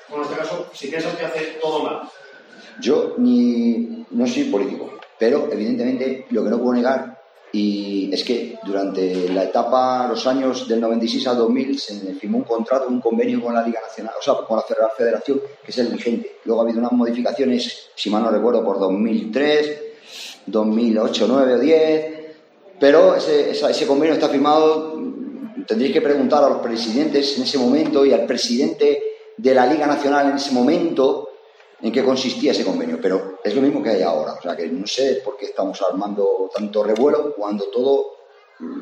bueno, 0.10 0.26
en 0.26 0.32
este 0.32 0.44
caso, 0.44 0.70
si 0.74 0.88
piensas 0.88 1.16
que 1.16 1.26
hace 1.26 1.46
todo 1.62 1.84
mal. 1.84 2.02
Yo 2.82 3.16
ni, 3.18 4.06
no 4.12 4.28
soy 4.28 4.46
político, 4.46 4.92
pero 5.18 5.50
evidentemente 5.52 6.26
lo 6.30 6.44
que 6.44 6.50
no 6.50 6.60
puedo 6.60 6.74
negar 6.74 7.20
y 7.52 8.14
es 8.14 8.24
que 8.24 8.60
durante 8.64 9.28
la 9.30 9.46
etapa, 9.46 10.08
los 10.08 10.28
años 10.28 10.68
del 10.68 10.80
96 10.82 11.28
al 11.28 11.38
2000, 11.38 11.80
se 11.80 11.94
firmó 12.16 12.40
un 12.40 12.44
contrato, 12.44 12.88
un 12.88 13.02
convenio 13.02 13.42
con 13.42 13.56
la 13.56 13.66
Liga 13.66 13.82
Nacional, 13.82 14.14
o 14.20 14.22
sea, 14.22 14.36
con 14.36 14.58
la 14.58 14.90
Federación, 14.96 15.42
que 15.64 15.72
es 15.72 15.78
el 15.80 15.88
vigente. 15.88 16.38
Luego 16.46 16.62
ha 16.62 16.64
habido 16.64 16.80
unas 16.80 16.92
modificaciones, 16.92 17.90
si 17.96 18.10
mal 18.12 18.24
no 18.24 18.30
recuerdo, 18.30 18.64
por 18.64 18.80
2003, 18.80 19.84
2008, 20.52 21.26
9 21.28 21.54
o 21.54 21.60
10, 21.60 22.20
pero 22.80 23.16
ese, 23.16 23.86
convenio 23.86 24.14
está 24.14 24.30
firmado, 24.30 24.96
tendréis 25.68 25.94
que 25.94 26.02
preguntar 26.02 26.44
a 26.44 26.50
los 26.50 26.60
presidentes 26.60 27.38
en 27.38 27.44
ese 27.44 27.58
momento 27.58 28.06
y 28.06 28.14
al 28.14 28.26
presidente 28.26 29.04
de 29.36 29.54
la 29.54 29.66
Liga 29.66 29.86
Nacional 29.86 30.30
en 30.30 30.38
ese 30.38 30.52
momento 30.52 31.30
en 31.82 31.92
qué 31.92 32.04
consistía 32.04 32.52
ese 32.52 32.66
convenio, 32.66 33.00
pero 33.02 33.40
es 33.44 33.56
lo 33.56 33.62
mismo 33.62 33.84
que 33.84 33.90
hay 33.90 34.02
ahora, 34.02 34.34
o 34.34 34.42
sea 34.42 34.56
que 34.56 34.68
no 34.68 34.88
sé 34.88 35.22
por 35.24 35.38
qué 35.38 35.46
estamos 35.46 35.82
armando 35.82 36.50
tanto 36.54 36.84
revuelo 36.84 37.34
cuando 37.36 37.66
todo, 37.66 38.06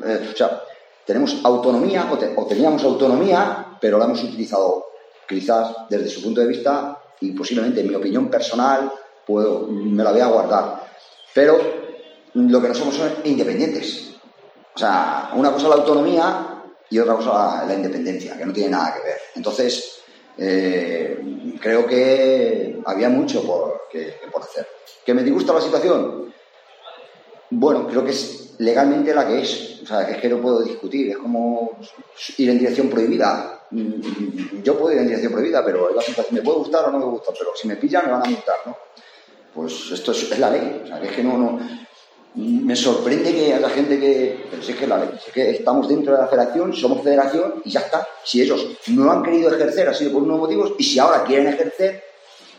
eh, 0.04 0.30
o 0.32 0.36
sea, 0.36 0.62
tenemos 1.04 1.40
autonomía 1.44 2.10
o, 2.36 2.46
teníamos 2.46 2.84
autonomía, 2.84 3.78
pero 3.80 3.98
la 3.98 4.04
hemos 4.04 4.22
utilizado 4.22 4.86
quizás 5.28 5.74
desde 5.88 6.08
su 6.08 6.22
punto 6.22 6.40
de 6.40 6.48
vista 6.48 7.00
y 7.20 7.32
posiblemente 7.32 7.80
en 7.80 7.88
mi 7.88 7.94
opinión 7.94 8.28
personal 8.28 8.92
puedo, 9.26 9.66
me 9.68 10.02
la 10.02 10.12
voy 10.12 10.20
a 10.20 10.26
guardar 10.26 10.87
pero 11.38 11.56
lo 12.34 12.60
que 12.60 12.66
no 12.66 12.74
somos 12.74 12.96
son 12.96 13.12
independientes. 13.22 14.10
O 14.74 14.76
sea, 14.76 15.30
una 15.36 15.52
cosa 15.52 15.68
la 15.68 15.76
autonomía 15.76 16.64
y 16.90 16.98
otra 16.98 17.14
cosa 17.14 17.64
la 17.64 17.74
independencia, 17.74 18.36
que 18.36 18.44
no 18.44 18.52
tiene 18.52 18.70
nada 18.70 18.94
que 18.94 19.08
ver. 19.08 19.18
Entonces, 19.36 20.00
eh, 20.36 21.54
creo 21.60 21.86
que 21.86 22.80
había 22.84 23.08
mucho 23.08 23.44
por, 23.46 23.82
por 24.32 24.42
hacer. 24.42 24.66
¿Que 25.06 25.14
me 25.14 25.22
disgusta 25.22 25.52
la 25.52 25.60
situación? 25.60 26.34
Bueno, 27.50 27.86
creo 27.86 28.04
que 28.04 28.10
es 28.10 28.56
legalmente 28.58 29.14
la 29.14 29.28
que 29.28 29.42
es. 29.42 29.82
O 29.84 29.86
sea, 29.86 30.10
es 30.10 30.16
que 30.16 30.28
no 30.28 30.42
puedo 30.42 30.62
discutir. 30.62 31.10
Es 31.10 31.18
como 31.18 31.78
ir 32.36 32.50
en 32.50 32.58
dirección 32.58 32.90
prohibida. 32.90 33.64
Yo 34.64 34.76
puedo 34.76 34.92
ir 34.92 34.98
en 34.98 35.06
dirección 35.06 35.30
prohibida, 35.30 35.64
pero 35.64 35.94
la 35.94 36.02
situación 36.02 36.34
me 36.34 36.42
puede 36.42 36.58
gustar 36.58 36.86
o 36.86 36.90
no 36.90 36.98
me 36.98 37.04
gusta. 37.04 37.32
Pero 37.38 37.52
si 37.54 37.68
me 37.68 37.76
pillan, 37.76 38.06
me 38.06 38.10
van 38.10 38.26
a 38.26 38.28
multar, 38.28 38.56
¿no? 38.66 38.76
Pues 39.58 39.90
esto 39.90 40.12
es, 40.12 40.38
la 40.38 40.50
ley. 40.50 40.82
O 40.84 40.86
sea, 40.86 41.00
que 41.00 41.08
es 41.08 41.16
que 41.16 41.24
no, 41.24 41.36
no, 41.36 41.58
me 42.36 42.76
sorprende 42.76 43.34
que 43.34 43.52
haya 43.52 43.68
gente 43.70 43.98
que. 43.98 44.44
Pero 44.48 44.62
si 44.62 44.70
es 44.70 44.78
que 44.78 44.86
la 44.86 44.98
ley. 44.98 45.10
es 45.26 45.32
que 45.32 45.50
estamos 45.50 45.88
dentro 45.88 46.12
de 46.12 46.22
la 46.22 46.28
federación, 46.28 46.72
somos 46.72 47.02
federación 47.02 47.54
y 47.64 47.70
ya 47.70 47.80
está. 47.80 48.06
Si 48.22 48.40
ellos 48.40 48.64
no 48.86 49.10
han 49.10 49.24
querido 49.24 49.52
ejercer, 49.52 49.88
ha 49.88 49.94
sido 49.94 50.12
por 50.12 50.22
unos 50.22 50.38
motivos, 50.38 50.74
y 50.78 50.84
si 50.84 51.00
ahora 51.00 51.24
quieren 51.24 51.48
ejercer, 51.48 52.04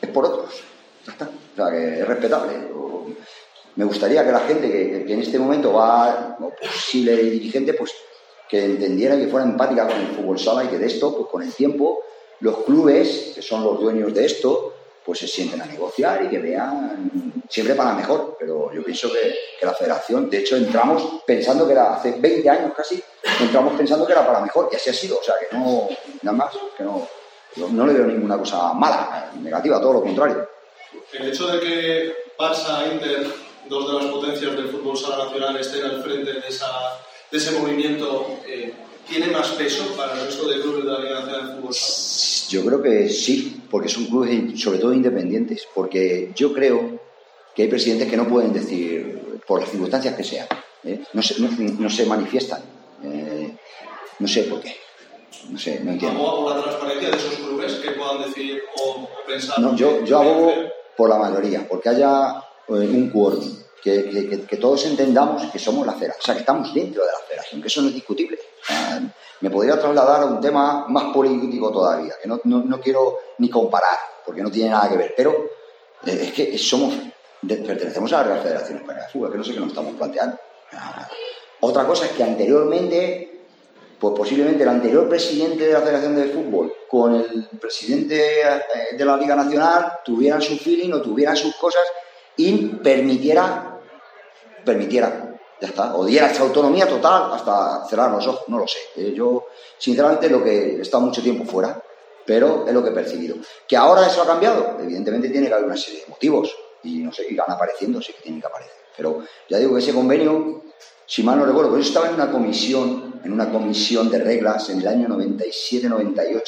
es 0.02 0.10
por 0.10 0.26
otros. 0.26 0.62
Ya 1.06 1.14
está. 1.14 1.30
O 1.30 1.56
sea, 1.56 1.72
que 1.72 2.02
es 2.02 2.08
respetable. 2.08 2.54
Me 3.78 3.86
gustaría 3.86 4.26
que 4.26 4.32
la 4.34 4.42
gente 4.42 4.70
que, 4.70 5.14
en 5.14 5.22
este 5.22 5.40
momento 5.40 5.72
va, 5.72 6.38
o 6.38 6.50
posible 6.50 7.16
dirigente, 7.16 7.76
pues 7.76 7.94
que 8.50 8.66
entendiera 8.66 9.18
que 9.18 9.28
fuera 9.28 9.46
empática 9.46 9.88
con 9.88 9.96
el 9.96 10.08
fútbol 10.08 10.38
sala 10.38 10.66
y 10.66 10.68
que 10.68 10.80
de 10.80 10.88
esto, 10.88 11.16
pues 11.16 11.30
con 11.30 11.44
el 11.44 11.54
tiempo, 11.54 12.02
los 12.42 12.58
clubes, 12.66 13.32
que 13.36 13.42
son 13.42 13.64
los 13.64 13.80
dueños 13.80 14.14
de 14.14 14.26
esto, 14.26 14.69
pues 15.10 15.18
se 15.18 15.28
sienten 15.28 15.60
a 15.60 15.66
negociar 15.66 16.24
y 16.24 16.30
que 16.30 16.38
vean 16.38 17.42
siempre 17.50 17.74
para 17.74 17.96
mejor. 17.96 18.38
Pero 18.40 18.72
yo 18.72 18.84
pienso 18.84 19.12
que, 19.12 19.36
que, 19.60 19.66
la 19.66 19.74
federación, 19.74 20.30
de 20.30 20.38
hecho, 20.38 20.56
entramos 20.56 21.24
pensando 21.26 21.66
que 21.66 21.74
era, 21.74 21.96
hace 21.96 22.12
20 22.12 22.48
años 22.48 22.74
casi, 22.78 23.04
entramos 23.40 23.74
pensando 23.76 24.06
que 24.06 24.12
era 24.12 24.24
para 24.24 24.42
mejor 24.42 24.70
y 24.72 24.76
así 24.76 24.92
ha 24.92 24.94
sido. 24.94 25.18
O 25.18 25.24
sea, 25.24 25.34
que 25.40 25.58
no, 25.58 25.90
nada 26.22 26.38
más, 26.38 26.54
que 26.78 26.84
no, 26.84 27.08
no 27.72 27.88
le 27.88 27.94
veo 27.94 28.06
ninguna 28.06 28.38
cosa 28.38 28.72
mala, 28.74 29.32
negativa, 29.42 29.82
todo 29.82 29.94
lo 29.94 30.02
contrario. 30.04 30.48
El 31.12 31.30
hecho 31.30 31.48
de 31.48 31.60
que 31.60 32.14
Barça, 32.38 32.94
Inter, 32.94 33.34
dos 33.68 33.88
de 33.88 34.04
las 34.04 34.12
potencias 34.14 34.56
del 34.56 34.70
fútbol 34.70 34.96
sala 34.96 35.26
nacional, 35.26 35.58
estén 35.58 35.86
al 35.86 36.04
frente 36.04 36.34
de, 36.34 36.48
esa, 36.48 36.70
de 37.32 37.38
ese 37.40 37.60
movimiento, 37.60 38.38
eh, 38.46 38.76
¿tiene 39.08 39.26
más 39.32 39.48
peso 39.54 39.86
para 39.98 40.14
el 40.14 40.28
resto 40.28 40.48
de 40.48 40.62
clubes 40.62 40.86
de 40.86 40.92
la 40.92 41.00
Liga 41.00 41.20
Nacional 41.22 41.48
de 41.48 41.56
Fútbol? 41.56 41.74
Yo 42.50 42.66
creo 42.66 42.82
que 42.82 43.10
sí, 43.10 43.62
porque 43.70 43.90
son 43.90 44.06
clubes 44.06 44.60
sobre 44.60 44.80
todo 44.80 44.92
independientes, 44.94 45.68
porque 45.74 46.32
yo 46.36 46.52
creo 46.52 47.00
que 47.56 47.64
hay 47.64 47.68
presidentes 47.68 48.10
que 48.10 48.18
no 48.18 48.28
pueden 48.28 48.52
decir, 48.52 49.40
por 49.48 49.62
las 49.62 49.70
circunstancias 49.70 50.16
que 50.16 50.24
sean, 50.24 50.48
¿eh? 50.84 51.00
no, 51.14 51.22
se, 51.22 51.40
no, 51.40 51.90
se 51.90 52.06
manifiestan. 52.06 52.62
Eh, 53.04 53.56
no 54.18 54.28
sé 54.28 54.44
por 54.44 54.62
qué. 54.62 54.76
No 55.50 55.60
sé, 55.60 55.80
no 55.84 55.92
entiendo. 55.92 56.20
¿Aboga 56.20 56.44
por 56.44 56.56
la 56.56 56.64
transparencia 56.64 57.10
de 57.12 57.18
esos 57.18 57.36
clubes 57.36 57.74
que 57.74 57.92
puedan 57.92 58.24
decir 58.24 58.62
o, 58.84 59.08
pensar? 59.28 59.60
No, 59.60 59.76
yo, 59.76 60.04
yo 60.04 60.20
abogo 60.20 60.52
por 60.98 61.10
la 61.10 61.18
mayoría, 61.18 61.68
porque 61.68 61.90
haya 61.90 62.44
eh, 62.68 62.72
un 62.72 63.10
quórum, 63.12 63.46
que, 63.82 64.46
que, 64.50 64.58
todos 64.58 64.86
entendamos 64.86 65.46
que 65.52 65.60
somos 65.60 65.86
la 65.86 65.94
acera, 65.94 66.16
o 66.20 66.22
sea, 66.22 66.34
que 66.34 66.42
estamos 66.42 66.74
dentro 66.74 67.04
de 67.04 67.12
la 67.12 67.28
federación, 67.28 67.62
que 67.62 67.68
eso 67.68 67.82
no 67.82 67.88
es 67.88 67.94
discutible. 67.94 68.38
Me 69.42 69.50
podría 69.50 69.80
trasladar 69.80 70.24
a 70.24 70.26
un 70.26 70.42
tema 70.42 70.86
más 70.88 71.14
político 71.14 71.72
todavía, 71.72 72.14
que 72.22 72.28
no, 72.28 72.40
no, 72.44 72.64
no 72.64 72.80
quiero 72.82 73.18
ni 73.38 73.50
comparar, 73.50 73.98
porque 74.26 74.42
no 74.42 74.52
tiene 74.52 74.70
nada 74.72 74.90
que 74.90 74.98
ver, 74.98 75.14
pero 75.16 75.32
eh, 76.06 76.20
es 76.24 76.34
que 76.34 76.58
somos, 76.58 76.94
pertenecemos 77.48 78.12
a 78.14 78.18
la 78.18 78.24
Real 78.24 78.42
Federación 78.42 78.78
Española 78.80 79.06
de 79.06 79.12
Fútbol, 79.12 79.32
que 79.32 79.38
no 79.38 79.44
sé 79.44 79.54
qué 79.54 79.60
nos 79.60 79.70
estamos 79.70 79.94
planteando. 79.96 80.38
Otra 81.62 81.86
cosa 81.86 82.06
es 82.06 82.12
que 82.12 82.24
anteriormente 82.24 83.40
pues 84.00 84.14
posiblemente 84.16 84.64
el 84.64 84.70
anterior 84.70 85.10
presidente 85.10 85.66
de 85.66 85.74
la 85.74 85.82
Federación 85.82 86.16
de 86.16 86.30
Fútbol 86.30 86.74
con 86.88 87.16
el 87.16 87.50
presidente 87.60 88.42
eh, 88.42 88.96
de 88.98 89.06
la 89.06 89.18
Liga 89.18 89.36
Nacional 89.36 90.00
tuvieran 90.06 90.42
su 90.42 90.58
feeling 90.58 90.94
o 90.94 91.02
tuvieran 91.02 91.36
sus 91.36 91.56
cosas 91.56 91.84
y 92.38 92.68
permitiera, 92.68 93.78
permitiera, 94.64 95.29
ya 95.62 95.68
está, 95.68 95.96
o 95.96 96.06
diera 96.06 96.32
esa 96.32 96.44
autonomía 96.44 96.88
total 96.88 97.34
hasta 97.34 97.86
cerrar 97.88 98.12
los 98.12 98.26
ojos, 98.28 98.44
no 98.48 98.60
lo 98.60 98.68
sé. 98.68 98.80
Eh, 98.96 99.14
yo, 99.16 99.48
sinceramente, 99.78 100.30
lo 100.30 100.44
que 100.44 100.78
he 100.78 100.82
estado 100.82 101.04
mucho 101.04 101.22
tiempo 101.22 101.44
fuera, 101.46 101.82
pero 102.26 102.66
es 102.68 102.74
lo 102.74 102.84
que 102.84 102.90
he 102.90 102.94
percibido. 102.94 103.36
¿Que 103.68 103.76
ahora 103.76 104.08
eso 104.08 104.22
ha 104.22 104.28
cambiado? 104.28 104.78
Evidentemente 104.80 105.30
tiene 105.30 105.48
que 105.48 105.54
haber 105.54 105.66
una 105.66 105.78
serie 105.78 106.02
de 106.02 106.08
motivos 106.08 106.56
y 106.84 107.00
no 107.00 107.12
sé, 107.12 107.26
y 107.30 107.36
van 107.36 107.52
apareciendo, 107.52 108.02
sí 108.02 108.14
que 108.14 108.22
tienen 108.22 108.40
que 108.42 108.48
aparecer. 108.48 108.76
Pero 108.96 109.24
ya 109.50 109.58
digo 109.58 109.74
que 109.74 109.80
ese 109.80 109.94
convenio 109.94 110.64
si 111.10 111.24
mal 111.24 111.40
no 111.40 111.46
recuerdo, 111.48 111.72
pues 111.72 111.86
yo 111.86 111.88
estaba 111.88 112.08
en 112.08 112.14
una 112.14 112.32
comisión, 112.32 113.20
en 113.24 113.34
una 113.34 113.52
comisión 113.52 114.12
de 114.12 114.20
reglas 114.20 114.70
en 114.70 114.82
el 114.82 114.88
año 114.88 115.08
97-98, 115.08 116.42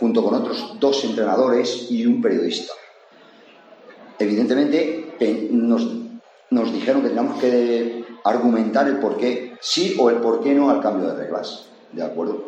junto 0.00 0.24
con 0.24 0.34
otros 0.34 0.80
dos 0.80 1.04
entrenadores 1.04 1.88
y 1.90 2.06
un 2.06 2.22
periodista. 2.22 2.72
Evidentemente, 4.18 5.14
nos, 5.50 5.86
nos 6.52 6.72
dijeron 6.72 7.02
que 7.02 7.08
teníamos 7.08 7.40
que 7.40 8.04
argumentar 8.24 8.86
el 8.86 8.98
por 8.98 9.16
qué 9.16 9.56
sí 9.60 9.96
o 9.98 10.10
el 10.10 10.16
por 10.16 10.42
qué 10.42 10.54
no 10.54 10.70
al 10.70 10.80
cambio 10.80 11.08
de 11.08 11.16
reglas. 11.16 11.66
¿De 11.92 12.02
acuerdo? 12.02 12.44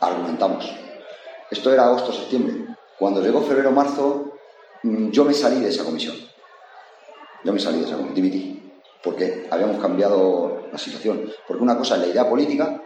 Argumentamos. 0.00 0.68
Esto 1.50 1.72
era 1.72 1.84
agosto-septiembre. 1.84 2.74
Cuando 2.98 3.20
llegó 3.20 3.42
febrero-marzo, 3.42 4.32
mm, 4.82 5.10
yo 5.10 5.24
me 5.24 5.34
salí 5.34 5.60
de 5.60 5.68
esa 5.68 5.84
comisión. 5.84 6.16
Yo 7.44 7.52
me 7.52 7.60
salí 7.60 7.80
de 7.80 7.86
esa 7.86 7.96
comisión, 7.96 8.60
porque 9.02 9.46
habíamos 9.50 9.80
cambiado 9.80 10.68
la 10.72 10.78
situación. 10.78 11.30
Porque 11.46 11.62
una 11.62 11.76
cosa 11.76 11.96
es 11.96 12.02
la 12.02 12.06
idea 12.06 12.28
política, 12.28 12.80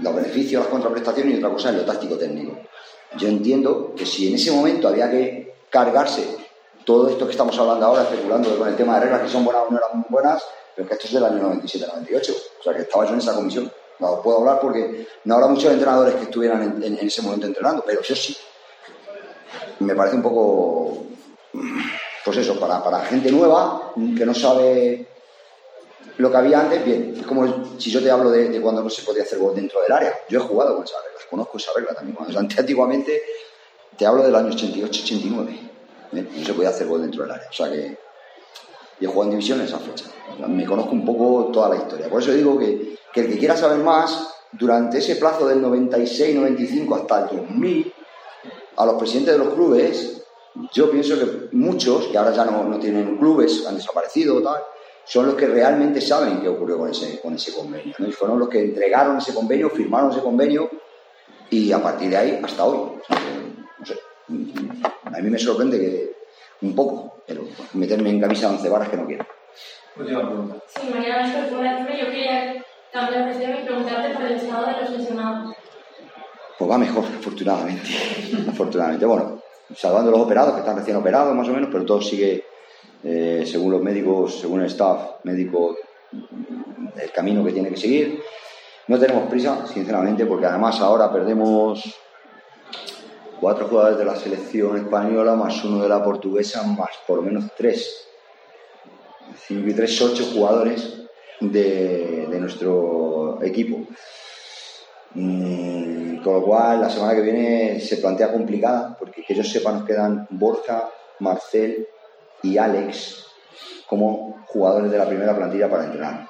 los 0.00 0.14
beneficios, 0.14 0.62
las 0.62 0.70
contraprestaciones 0.70 1.34
y 1.34 1.38
otra 1.38 1.50
cosa 1.50 1.70
es 1.70 1.76
lo 1.76 1.84
táctico 1.84 2.16
técnico. 2.16 2.58
Yo 3.16 3.28
entiendo 3.28 3.94
que 3.96 4.04
si 4.04 4.28
en 4.28 4.34
ese 4.34 4.52
momento 4.52 4.88
había 4.88 5.10
que 5.10 5.54
cargarse 5.70 6.43
todo 6.84 7.08
esto 7.08 7.24
que 7.26 7.32
estamos 7.32 7.58
hablando 7.58 7.86
ahora, 7.86 8.02
especulando 8.02 8.56
con 8.58 8.68
el 8.68 8.76
tema 8.76 8.94
de 8.94 9.00
reglas 9.00 9.22
que 9.22 9.28
son 9.28 9.44
buenas 9.44 9.64
o 9.68 9.70
no 9.70 9.78
eran 9.78 10.06
buenas, 10.08 10.42
pero 10.74 10.88
que 10.88 10.94
esto 10.94 11.06
es 11.06 11.14
del 11.14 11.24
año 11.24 11.54
97-98, 11.54 12.34
o 12.60 12.62
sea 12.62 12.74
que 12.74 12.82
estaba 12.82 13.04
yo 13.06 13.12
en 13.12 13.18
esa 13.18 13.34
comisión. 13.34 13.70
No 13.98 14.20
puedo 14.22 14.38
hablar 14.38 14.60
porque 14.60 15.06
no 15.24 15.34
habrá 15.34 15.46
muchos 15.46 15.72
entrenadores 15.72 16.14
que 16.14 16.24
estuvieran 16.24 16.82
en, 16.82 16.98
ese 16.98 17.22
momento 17.22 17.46
entrenando, 17.46 17.82
pero 17.86 18.02
yo 18.02 18.14
sí. 18.14 18.36
Me 19.78 19.94
parece 19.94 20.16
un 20.16 20.22
poco, 20.22 21.04
pues 22.24 22.36
eso, 22.36 22.58
para, 22.58 22.82
para 22.82 23.00
gente 23.00 23.30
nueva 23.30 23.92
que 24.16 24.26
no 24.26 24.34
sabe 24.34 25.06
lo 26.18 26.30
que 26.30 26.36
había 26.36 26.60
antes, 26.60 26.84
bien, 26.84 27.14
es 27.18 27.26
como 27.26 27.78
si 27.78 27.90
yo 27.90 28.02
te 28.02 28.10
hablo 28.10 28.30
de, 28.30 28.60
cuando 28.60 28.82
no 28.82 28.90
se 28.90 29.02
podía 29.02 29.22
hacer 29.22 29.38
gol 29.38 29.54
dentro 29.54 29.80
del 29.82 29.92
área. 29.92 30.14
Yo 30.28 30.40
he 30.40 30.42
jugado 30.42 30.76
con 30.76 30.84
esas 30.84 31.02
reglas, 31.04 31.24
conozco 31.28 31.58
esa 31.58 31.72
regla 31.74 31.94
también. 31.94 32.16
Cuando 32.16 32.38
antiguamente, 32.38 33.22
te 33.96 34.06
hablo 34.06 34.22
del 34.22 34.34
año 34.34 34.50
88-89. 34.50 35.73
No 36.22 36.44
se 36.44 36.54
podía 36.54 36.70
hacer 36.70 36.86
gol 36.86 37.02
dentro 37.02 37.22
del 37.22 37.32
área. 37.32 37.48
O 37.48 37.52
sea 37.52 37.70
que 37.70 37.98
y 39.00 39.04
he 39.04 39.08
jugado 39.08 39.24
en 39.24 39.30
división 39.30 39.60
en 39.60 39.66
esa 39.66 39.78
fecha. 39.78 40.06
me 40.46 40.64
conozco 40.64 40.92
un 40.92 41.04
poco 41.04 41.50
toda 41.52 41.68
la 41.68 41.76
historia. 41.76 42.08
Por 42.08 42.22
eso 42.22 42.32
digo 42.32 42.58
que, 42.58 42.98
que 43.12 43.20
el 43.22 43.28
que 43.28 43.38
quiera 43.38 43.56
saber 43.56 43.78
más, 43.78 44.34
durante 44.52 44.98
ese 44.98 45.16
plazo 45.16 45.48
del 45.48 45.62
96-95 45.62 47.00
hasta 47.00 47.30
el 47.30 47.36
2000, 47.38 47.92
a 48.76 48.86
los 48.86 48.94
presidentes 48.94 49.34
de 49.34 49.44
los 49.44 49.54
clubes, 49.54 50.22
yo 50.72 50.90
pienso 50.90 51.18
que 51.18 51.56
muchos, 51.56 52.06
que 52.06 52.18
ahora 52.18 52.32
ya 52.32 52.44
no, 52.44 52.64
no 52.64 52.78
tienen 52.78 53.16
clubes, 53.18 53.66
han 53.66 53.76
desaparecido 53.76 54.36
o 54.36 54.42
tal, 54.42 54.62
son 55.04 55.26
los 55.26 55.34
que 55.34 55.46
realmente 55.46 56.00
saben 56.00 56.40
qué 56.40 56.48
ocurrió 56.48 56.78
con 56.78 56.90
ese, 56.90 57.20
con 57.20 57.34
ese 57.34 57.52
convenio. 57.52 57.94
¿no? 57.98 58.08
Y 58.08 58.12
fueron 58.12 58.38
los 58.38 58.48
que 58.48 58.60
entregaron 58.60 59.18
ese 59.18 59.34
convenio, 59.34 59.68
firmaron 59.70 60.12
ese 60.12 60.20
convenio 60.20 60.70
y 61.50 61.72
a 61.72 61.82
partir 61.82 62.10
de 62.10 62.16
ahí 62.16 62.40
hasta 62.42 62.64
hoy. 62.64 62.92
no 63.78 63.86
sé, 63.86 63.98
a 65.14 65.20
mí 65.20 65.30
me 65.30 65.38
sorprende 65.38 65.78
que 65.78 66.14
un 66.62 66.74
poco, 66.74 67.22
pero 67.26 67.42
meterme 67.74 68.10
en 68.10 68.20
camisa 68.20 68.48
de 68.48 68.56
once 68.56 68.68
varas 68.68 68.88
que 68.88 68.96
no 68.96 69.06
quiero. 69.06 69.26
Sí, 69.96 70.90
María 70.92 71.24
yo 71.24 72.06
quería 72.10 72.64
cambiar 72.92 73.32
de 73.32 73.38
tema 73.38 73.60
y 73.60 73.64
preguntarte 73.64 74.14
por 74.14 74.24
el 74.24 74.32
estado 74.32 74.66
de 74.66 74.80
los 74.80 74.90
lesionados. 74.90 75.56
Pues 76.58 76.70
va 76.70 76.78
mejor, 76.78 77.04
afortunadamente. 77.04 77.88
afortunadamente. 78.48 79.06
Bueno, 79.06 79.42
salvando 79.76 80.10
los 80.10 80.20
operados, 80.20 80.54
que 80.54 80.60
están 80.60 80.76
recién 80.76 80.96
operados 80.96 81.34
más 81.34 81.48
o 81.48 81.52
menos, 81.52 81.68
pero 81.70 81.84
todo 81.84 82.00
sigue 82.00 82.44
eh, 83.02 83.44
según 83.46 83.72
los 83.72 83.82
médicos, 83.82 84.40
según 84.40 84.60
el 84.60 84.66
staff 84.66 85.24
médico, 85.24 85.76
el 86.96 87.12
camino 87.12 87.44
que 87.44 87.52
tiene 87.52 87.70
que 87.70 87.76
seguir. 87.76 88.20
No 88.88 88.98
tenemos 88.98 89.28
prisa, 89.28 89.66
sinceramente, 89.66 90.26
porque 90.26 90.46
además 90.46 90.80
ahora 90.80 91.12
perdemos 91.12 91.82
cuatro 93.44 93.68
jugadores 93.68 93.98
de 93.98 94.06
la 94.06 94.16
selección 94.16 94.78
española, 94.78 95.34
más 95.34 95.62
uno 95.64 95.82
de 95.82 95.88
la 95.90 96.02
portuguesa, 96.02 96.62
más 96.62 96.88
por 97.06 97.20
menos 97.20 97.44
tres. 97.54 98.06
Cinco 99.46 99.68
y 99.68 99.74
tres, 99.74 100.00
ocho 100.00 100.24
jugadores 100.32 101.02
de, 101.40 102.26
nuestro 102.40 103.42
equipo. 103.42 103.86
Mm, 105.12 106.22
con 106.22 106.32
lo 106.32 106.42
cual, 106.42 106.80
la 106.80 106.88
semana 106.88 107.14
que 107.14 107.20
viene 107.20 107.80
se 107.80 107.98
plantea 107.98 108.32
complicada, 108.32 108.96
porque 108.98 109.22
que 109.22 109.34
yo 109.34 109.44
sepa, 109.44 109.72
nos 109.72 109.84
quedan 109.84 110.26
Borja, 110.30 110.88
Marcel 111.18 111.86
y 112.42 112.56
Alex 112.56 113.26
como 113.86 114.42
jugadores 114.46 114.90
de 114.90 114.96
la 114.96 115.06
primera 115.06 115.36
plantilla 115.36 115.68
para 115.68 115.84
entrenar. 115.84 116.28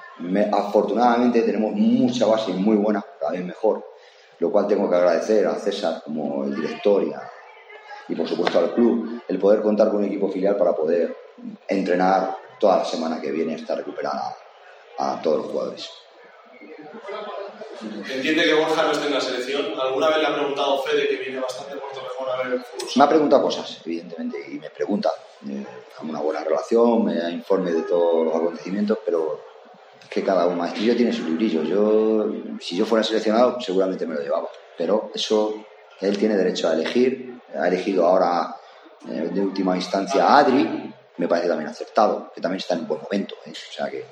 afortunadamente 0.51 1.43
tenemos 1.43 1.71
mucha 1.71 2.25
base 2.25 2.51
muy 2.51 2.75
buena, 2.75 3.01
cada 3.21 3.31
vez 3.31 3.45
mejor, 3.45 3.85
lo 4.39 4.51
cual 4.51 4.67
tengo 4.67 4.89
que 4.89 4.95
agradecer 4.95 5.45
a 5.47 5.55
César 5.55 6.01
como 6.03 6.43
el 6.43 6.55
director 6.55 7.03
y, 7.03 7.11
y 8.11 8.15
por 8.15 8.27
supuesto 8.27 8.59
al 8.59 8.73
club 8.73 9.21
el 9.27 9.39
poder 9.39 9.61
contar 9.61 9.89
con 9.89 9.97
un 9.97 10.05
equipo 10.05 10.29
filial 10.29 10.57
para 10.57 10.73
poder 10.73 11.15
entrenar 11.67 12.37
toda 12.59 12.77
la 12.77 12.85
semana 12.85 13.21
que 13.21 13.31
viene 13.31 13.55
hasta 13.55 13.75
recuperar 13.75 14.13
a, 14.97 15.21
todos 15.21 15.37
los 15.37 15.47
jugadores. 15.47 15.89
Entiende 18.09 18.43
que 18.43 18.53
Borja 18.53 18.83
no 18.83 18.91
esté 18.91 19.07
en 19.07 19.13
la 19.13 19.21
selección. 19.21 19.79
¿Alguna 19.79 20.07
vez 20.09 20.17
le 20.19 20.27
ha 20.27 20.33
preguntado 20.33 20.81
Fede, 20.81 21.07
que 21.07 21.17
viene 21.17 21.39
bastante 21.39 21.75
por 21.75 21.91
mejor 21.91 22.29
a 22.29 22.47
ver 22.47 22.61
Me 22.95 23.03
ha 23.03 23.09
preguntado 23.09 23.43
cosas, 23.43 23.81
evidentemente, 23.85 24.37
y 24.47 24.59
me 24.59 24.69
pregunta 24.69 25.11
eh, 25.47 25.65
una 26.01 26.21
buena 26.21 26.43
relación, 26.43 27.05
me 27.05 27.29
informe 27.31 27.71
de 27.71 27.81
todos 27.83 28.25
los 28.25 28.35
acontecimientos, 28.35 28.97
pero 29.05 29.54
que 30.09 30.23
cada 30.23 30.47
maestrillo 30.47 30.95
tiene 30.95 31.13
su 31.13 31.23
librillo. 31.25 31.63
Yo, 31.63 32.31
si 32.59 32.75
yo 32.75 32.85
fuera 32.85 33.03
seleccionado, 33.03 33.59
seguramente 33.59 34.05
me 34.05 34.15
lo 34.15 34.21
llevaba, 34.21 34.47
pero 34.77 35.11
eso 35.13 35.65
él 36.01 36.17
tiene 36.17 36.35
derecho 36.35 36.69
a 36.69 36.73
elegir. 36.73 37.39
Ha 37.57 37.67
elegido 37.67 38.05
ahora, 38.05 38.55
eh, 39.09 39.29
de 39.33 39.41
última 39.41 39.75
instancia, 39.75 40.25
a 40.25 40.39
Adri, 40.39 40.93
me 41.17 41.27
parece 41.27 41.47
también 41.47 41.69
acertado, 41.69 42.31
que 42.33 42.41
también 42.41 42.59
está 42.59 42.73
en 42.73 42.81
un 42.81 42.87
buen 42.87 43.01
momento. 43.01 43.35
¿eh? 43.45 43.51
O 43.51 43.73
sea 43.73 43.89
que 43.89 44.05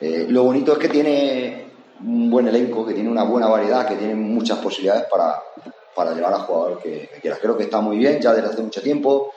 eh, 0.00 0.26
lo 0.28 0.44
bonito 0.44 0.72
es 0.72 0.78
que 0.78 0.88
tiene 0.88 1.66
un 2.00 2.30
buen 2.30 2.48
elenco, 2.48 2.86
que 2.86 2.94
tiene 2.94 3.10
una 3.10 3.24
buena 3.24 3.46
variedad, 3.48 3.86
que 3.86 3.96
tiene 3.96 4.14
muchas 4.14 4.58
posibilidades 4.58 5.04
para, 5.10 5.42
para 5.94 6.12
llevar 6.12 6.32
al 6.32 6.40
jugador 6.40 6.82
que, 6.82 7.08
que 7.12 7.20
quieras. 7.20 7.38
Creo 7.40 7.56
que 7.56 7.64
está 7.64 7.80
muy 7.80 7.98
bien 7.98 8.20
ya 8.20 8.32
desde 8.32 8.48
hace 8.48 8.62
mucho 8.62 8.80
tiempo. 8.80 9.32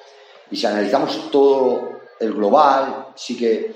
Y 0.50 0.56
si 0.56 0.66
analizamos 0.66 1.30
todo 1.30 1.92
el 2.20 2.34
global, 2.34 3.08
sí 3.16 3.38
que 3.38 3.76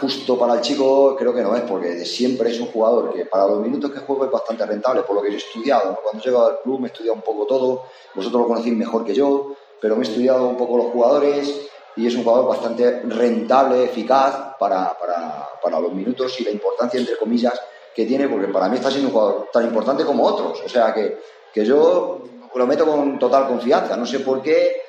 justo 0.00 0.38
para 0.38 0.54
el 0.54 0.60
chico, 0.60 1.16
creo 1.16 1.34
que 1.34 1.42
no 1.42 1.54
es, 1.56 1.62
porque 1.62 2.04
siempre 2.04 2.50
es 2.50 2.60
un 2.60 2.68
jugador 2.68 3.12
que 3.12 3.26
para 3.26 3.46
los 3.46 3.60
minutos 3.60 3.90
que 3.90 4.00
juego 4.00 4.24
es 4.24 4.30
bastante 4.30 4.64
rentable, 4.66 5.02
por 5.02 5.16
lo 5.16 5.22
que 5.22 5.28
he 5.28 5.36
estudiado. 5.36 5.98
Cuando 6.02 6.22
he 6.22 6.26
llegado 6.26 6.46
al 6.48 6.60
club 6.60 6.80
me 6.80 6.88
he 6.88 6.90
estudiado 6.90 7.16
un 7.16 7.22
poco 7.22 7.46
todo, 7.46 7.84
vosotros 8.14 8.42
lo 8.42 8.48
conocéis 8.48 8.76
mejor 8.76 9.04
que 9.04 9.14
yo, 9.14 9.54
pero 9.80 9.96
me 9.96 10.04
he 10.04 10.08
estudiado 10.08 10.46
un 10.48 10.56
poco 10.56 10.76
los 10.76 10.86
jugadores 10.86 11.68
y 11.96 12.06
es 12.06 12.14
un 12.14 12.24
jugador 12.24 12.48
bastante 12.48 13.00
rentable, 13.02 13.84
eficaz 13.84 14.56
para, 14.58 14.96
para, 14.98 15.48
para 15.62 15.80
los 15.80 15.92
minutos 15.92 16.38
y 16.40 16.44
la 16.44 16.50
importancia, 16.50 17.00
entre 17.00 17.16
comillas, 17.16 17.58
que 17.94 18.04
tiene, 18.04 18.28
porque 18.28 18.48
para 18.48 18.68
mí 18.68 18.76
está 18.76 18.90
siendo 18.90 19.08
un 19.08 19.14
jugador 19.14 19.48
tan 19.52 19.64
importante 19.64 20.04
como 20.04 20.24
otros. 20.24 20.60
O 20.64 20.68
sea 20.68 20.92
que, 20.92 21.18
que 21.52 21.64
yo 21.64 22.20
lo 22.54 22.66
meto 22.66 22.86
con 22.86 23.18
total 23.18 23.46
confianza. 23.46 23.96
No 23.96 24.06
sé 24.06 24.20
por 24.20 24.42
qué 24.42 24.82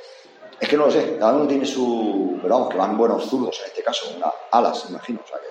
es 0.60 0.68
que 0.68 0.78
no 0.78 0.86
lo 0.86 0.92
sé, 0.92 1.18
cada 1.20 1.34
uno 1.34 1.48
tiene 1.48 1.66
su. 1.66 2.27
Pero 2.42 2.56
vamos, 2.56 2.70
que 2.70 2.78
van 2.78 2.98
buenos 2.98 3.26
zurdos 3.26 3.60
en 3.62 3.68
este 3.68 3.84
caso, 3.84 4.06
alas, 4.52 4.86
imagino. 4.90 5.22
O 5.24 5.28
sea 5.28 5.40
que 5.40 5.48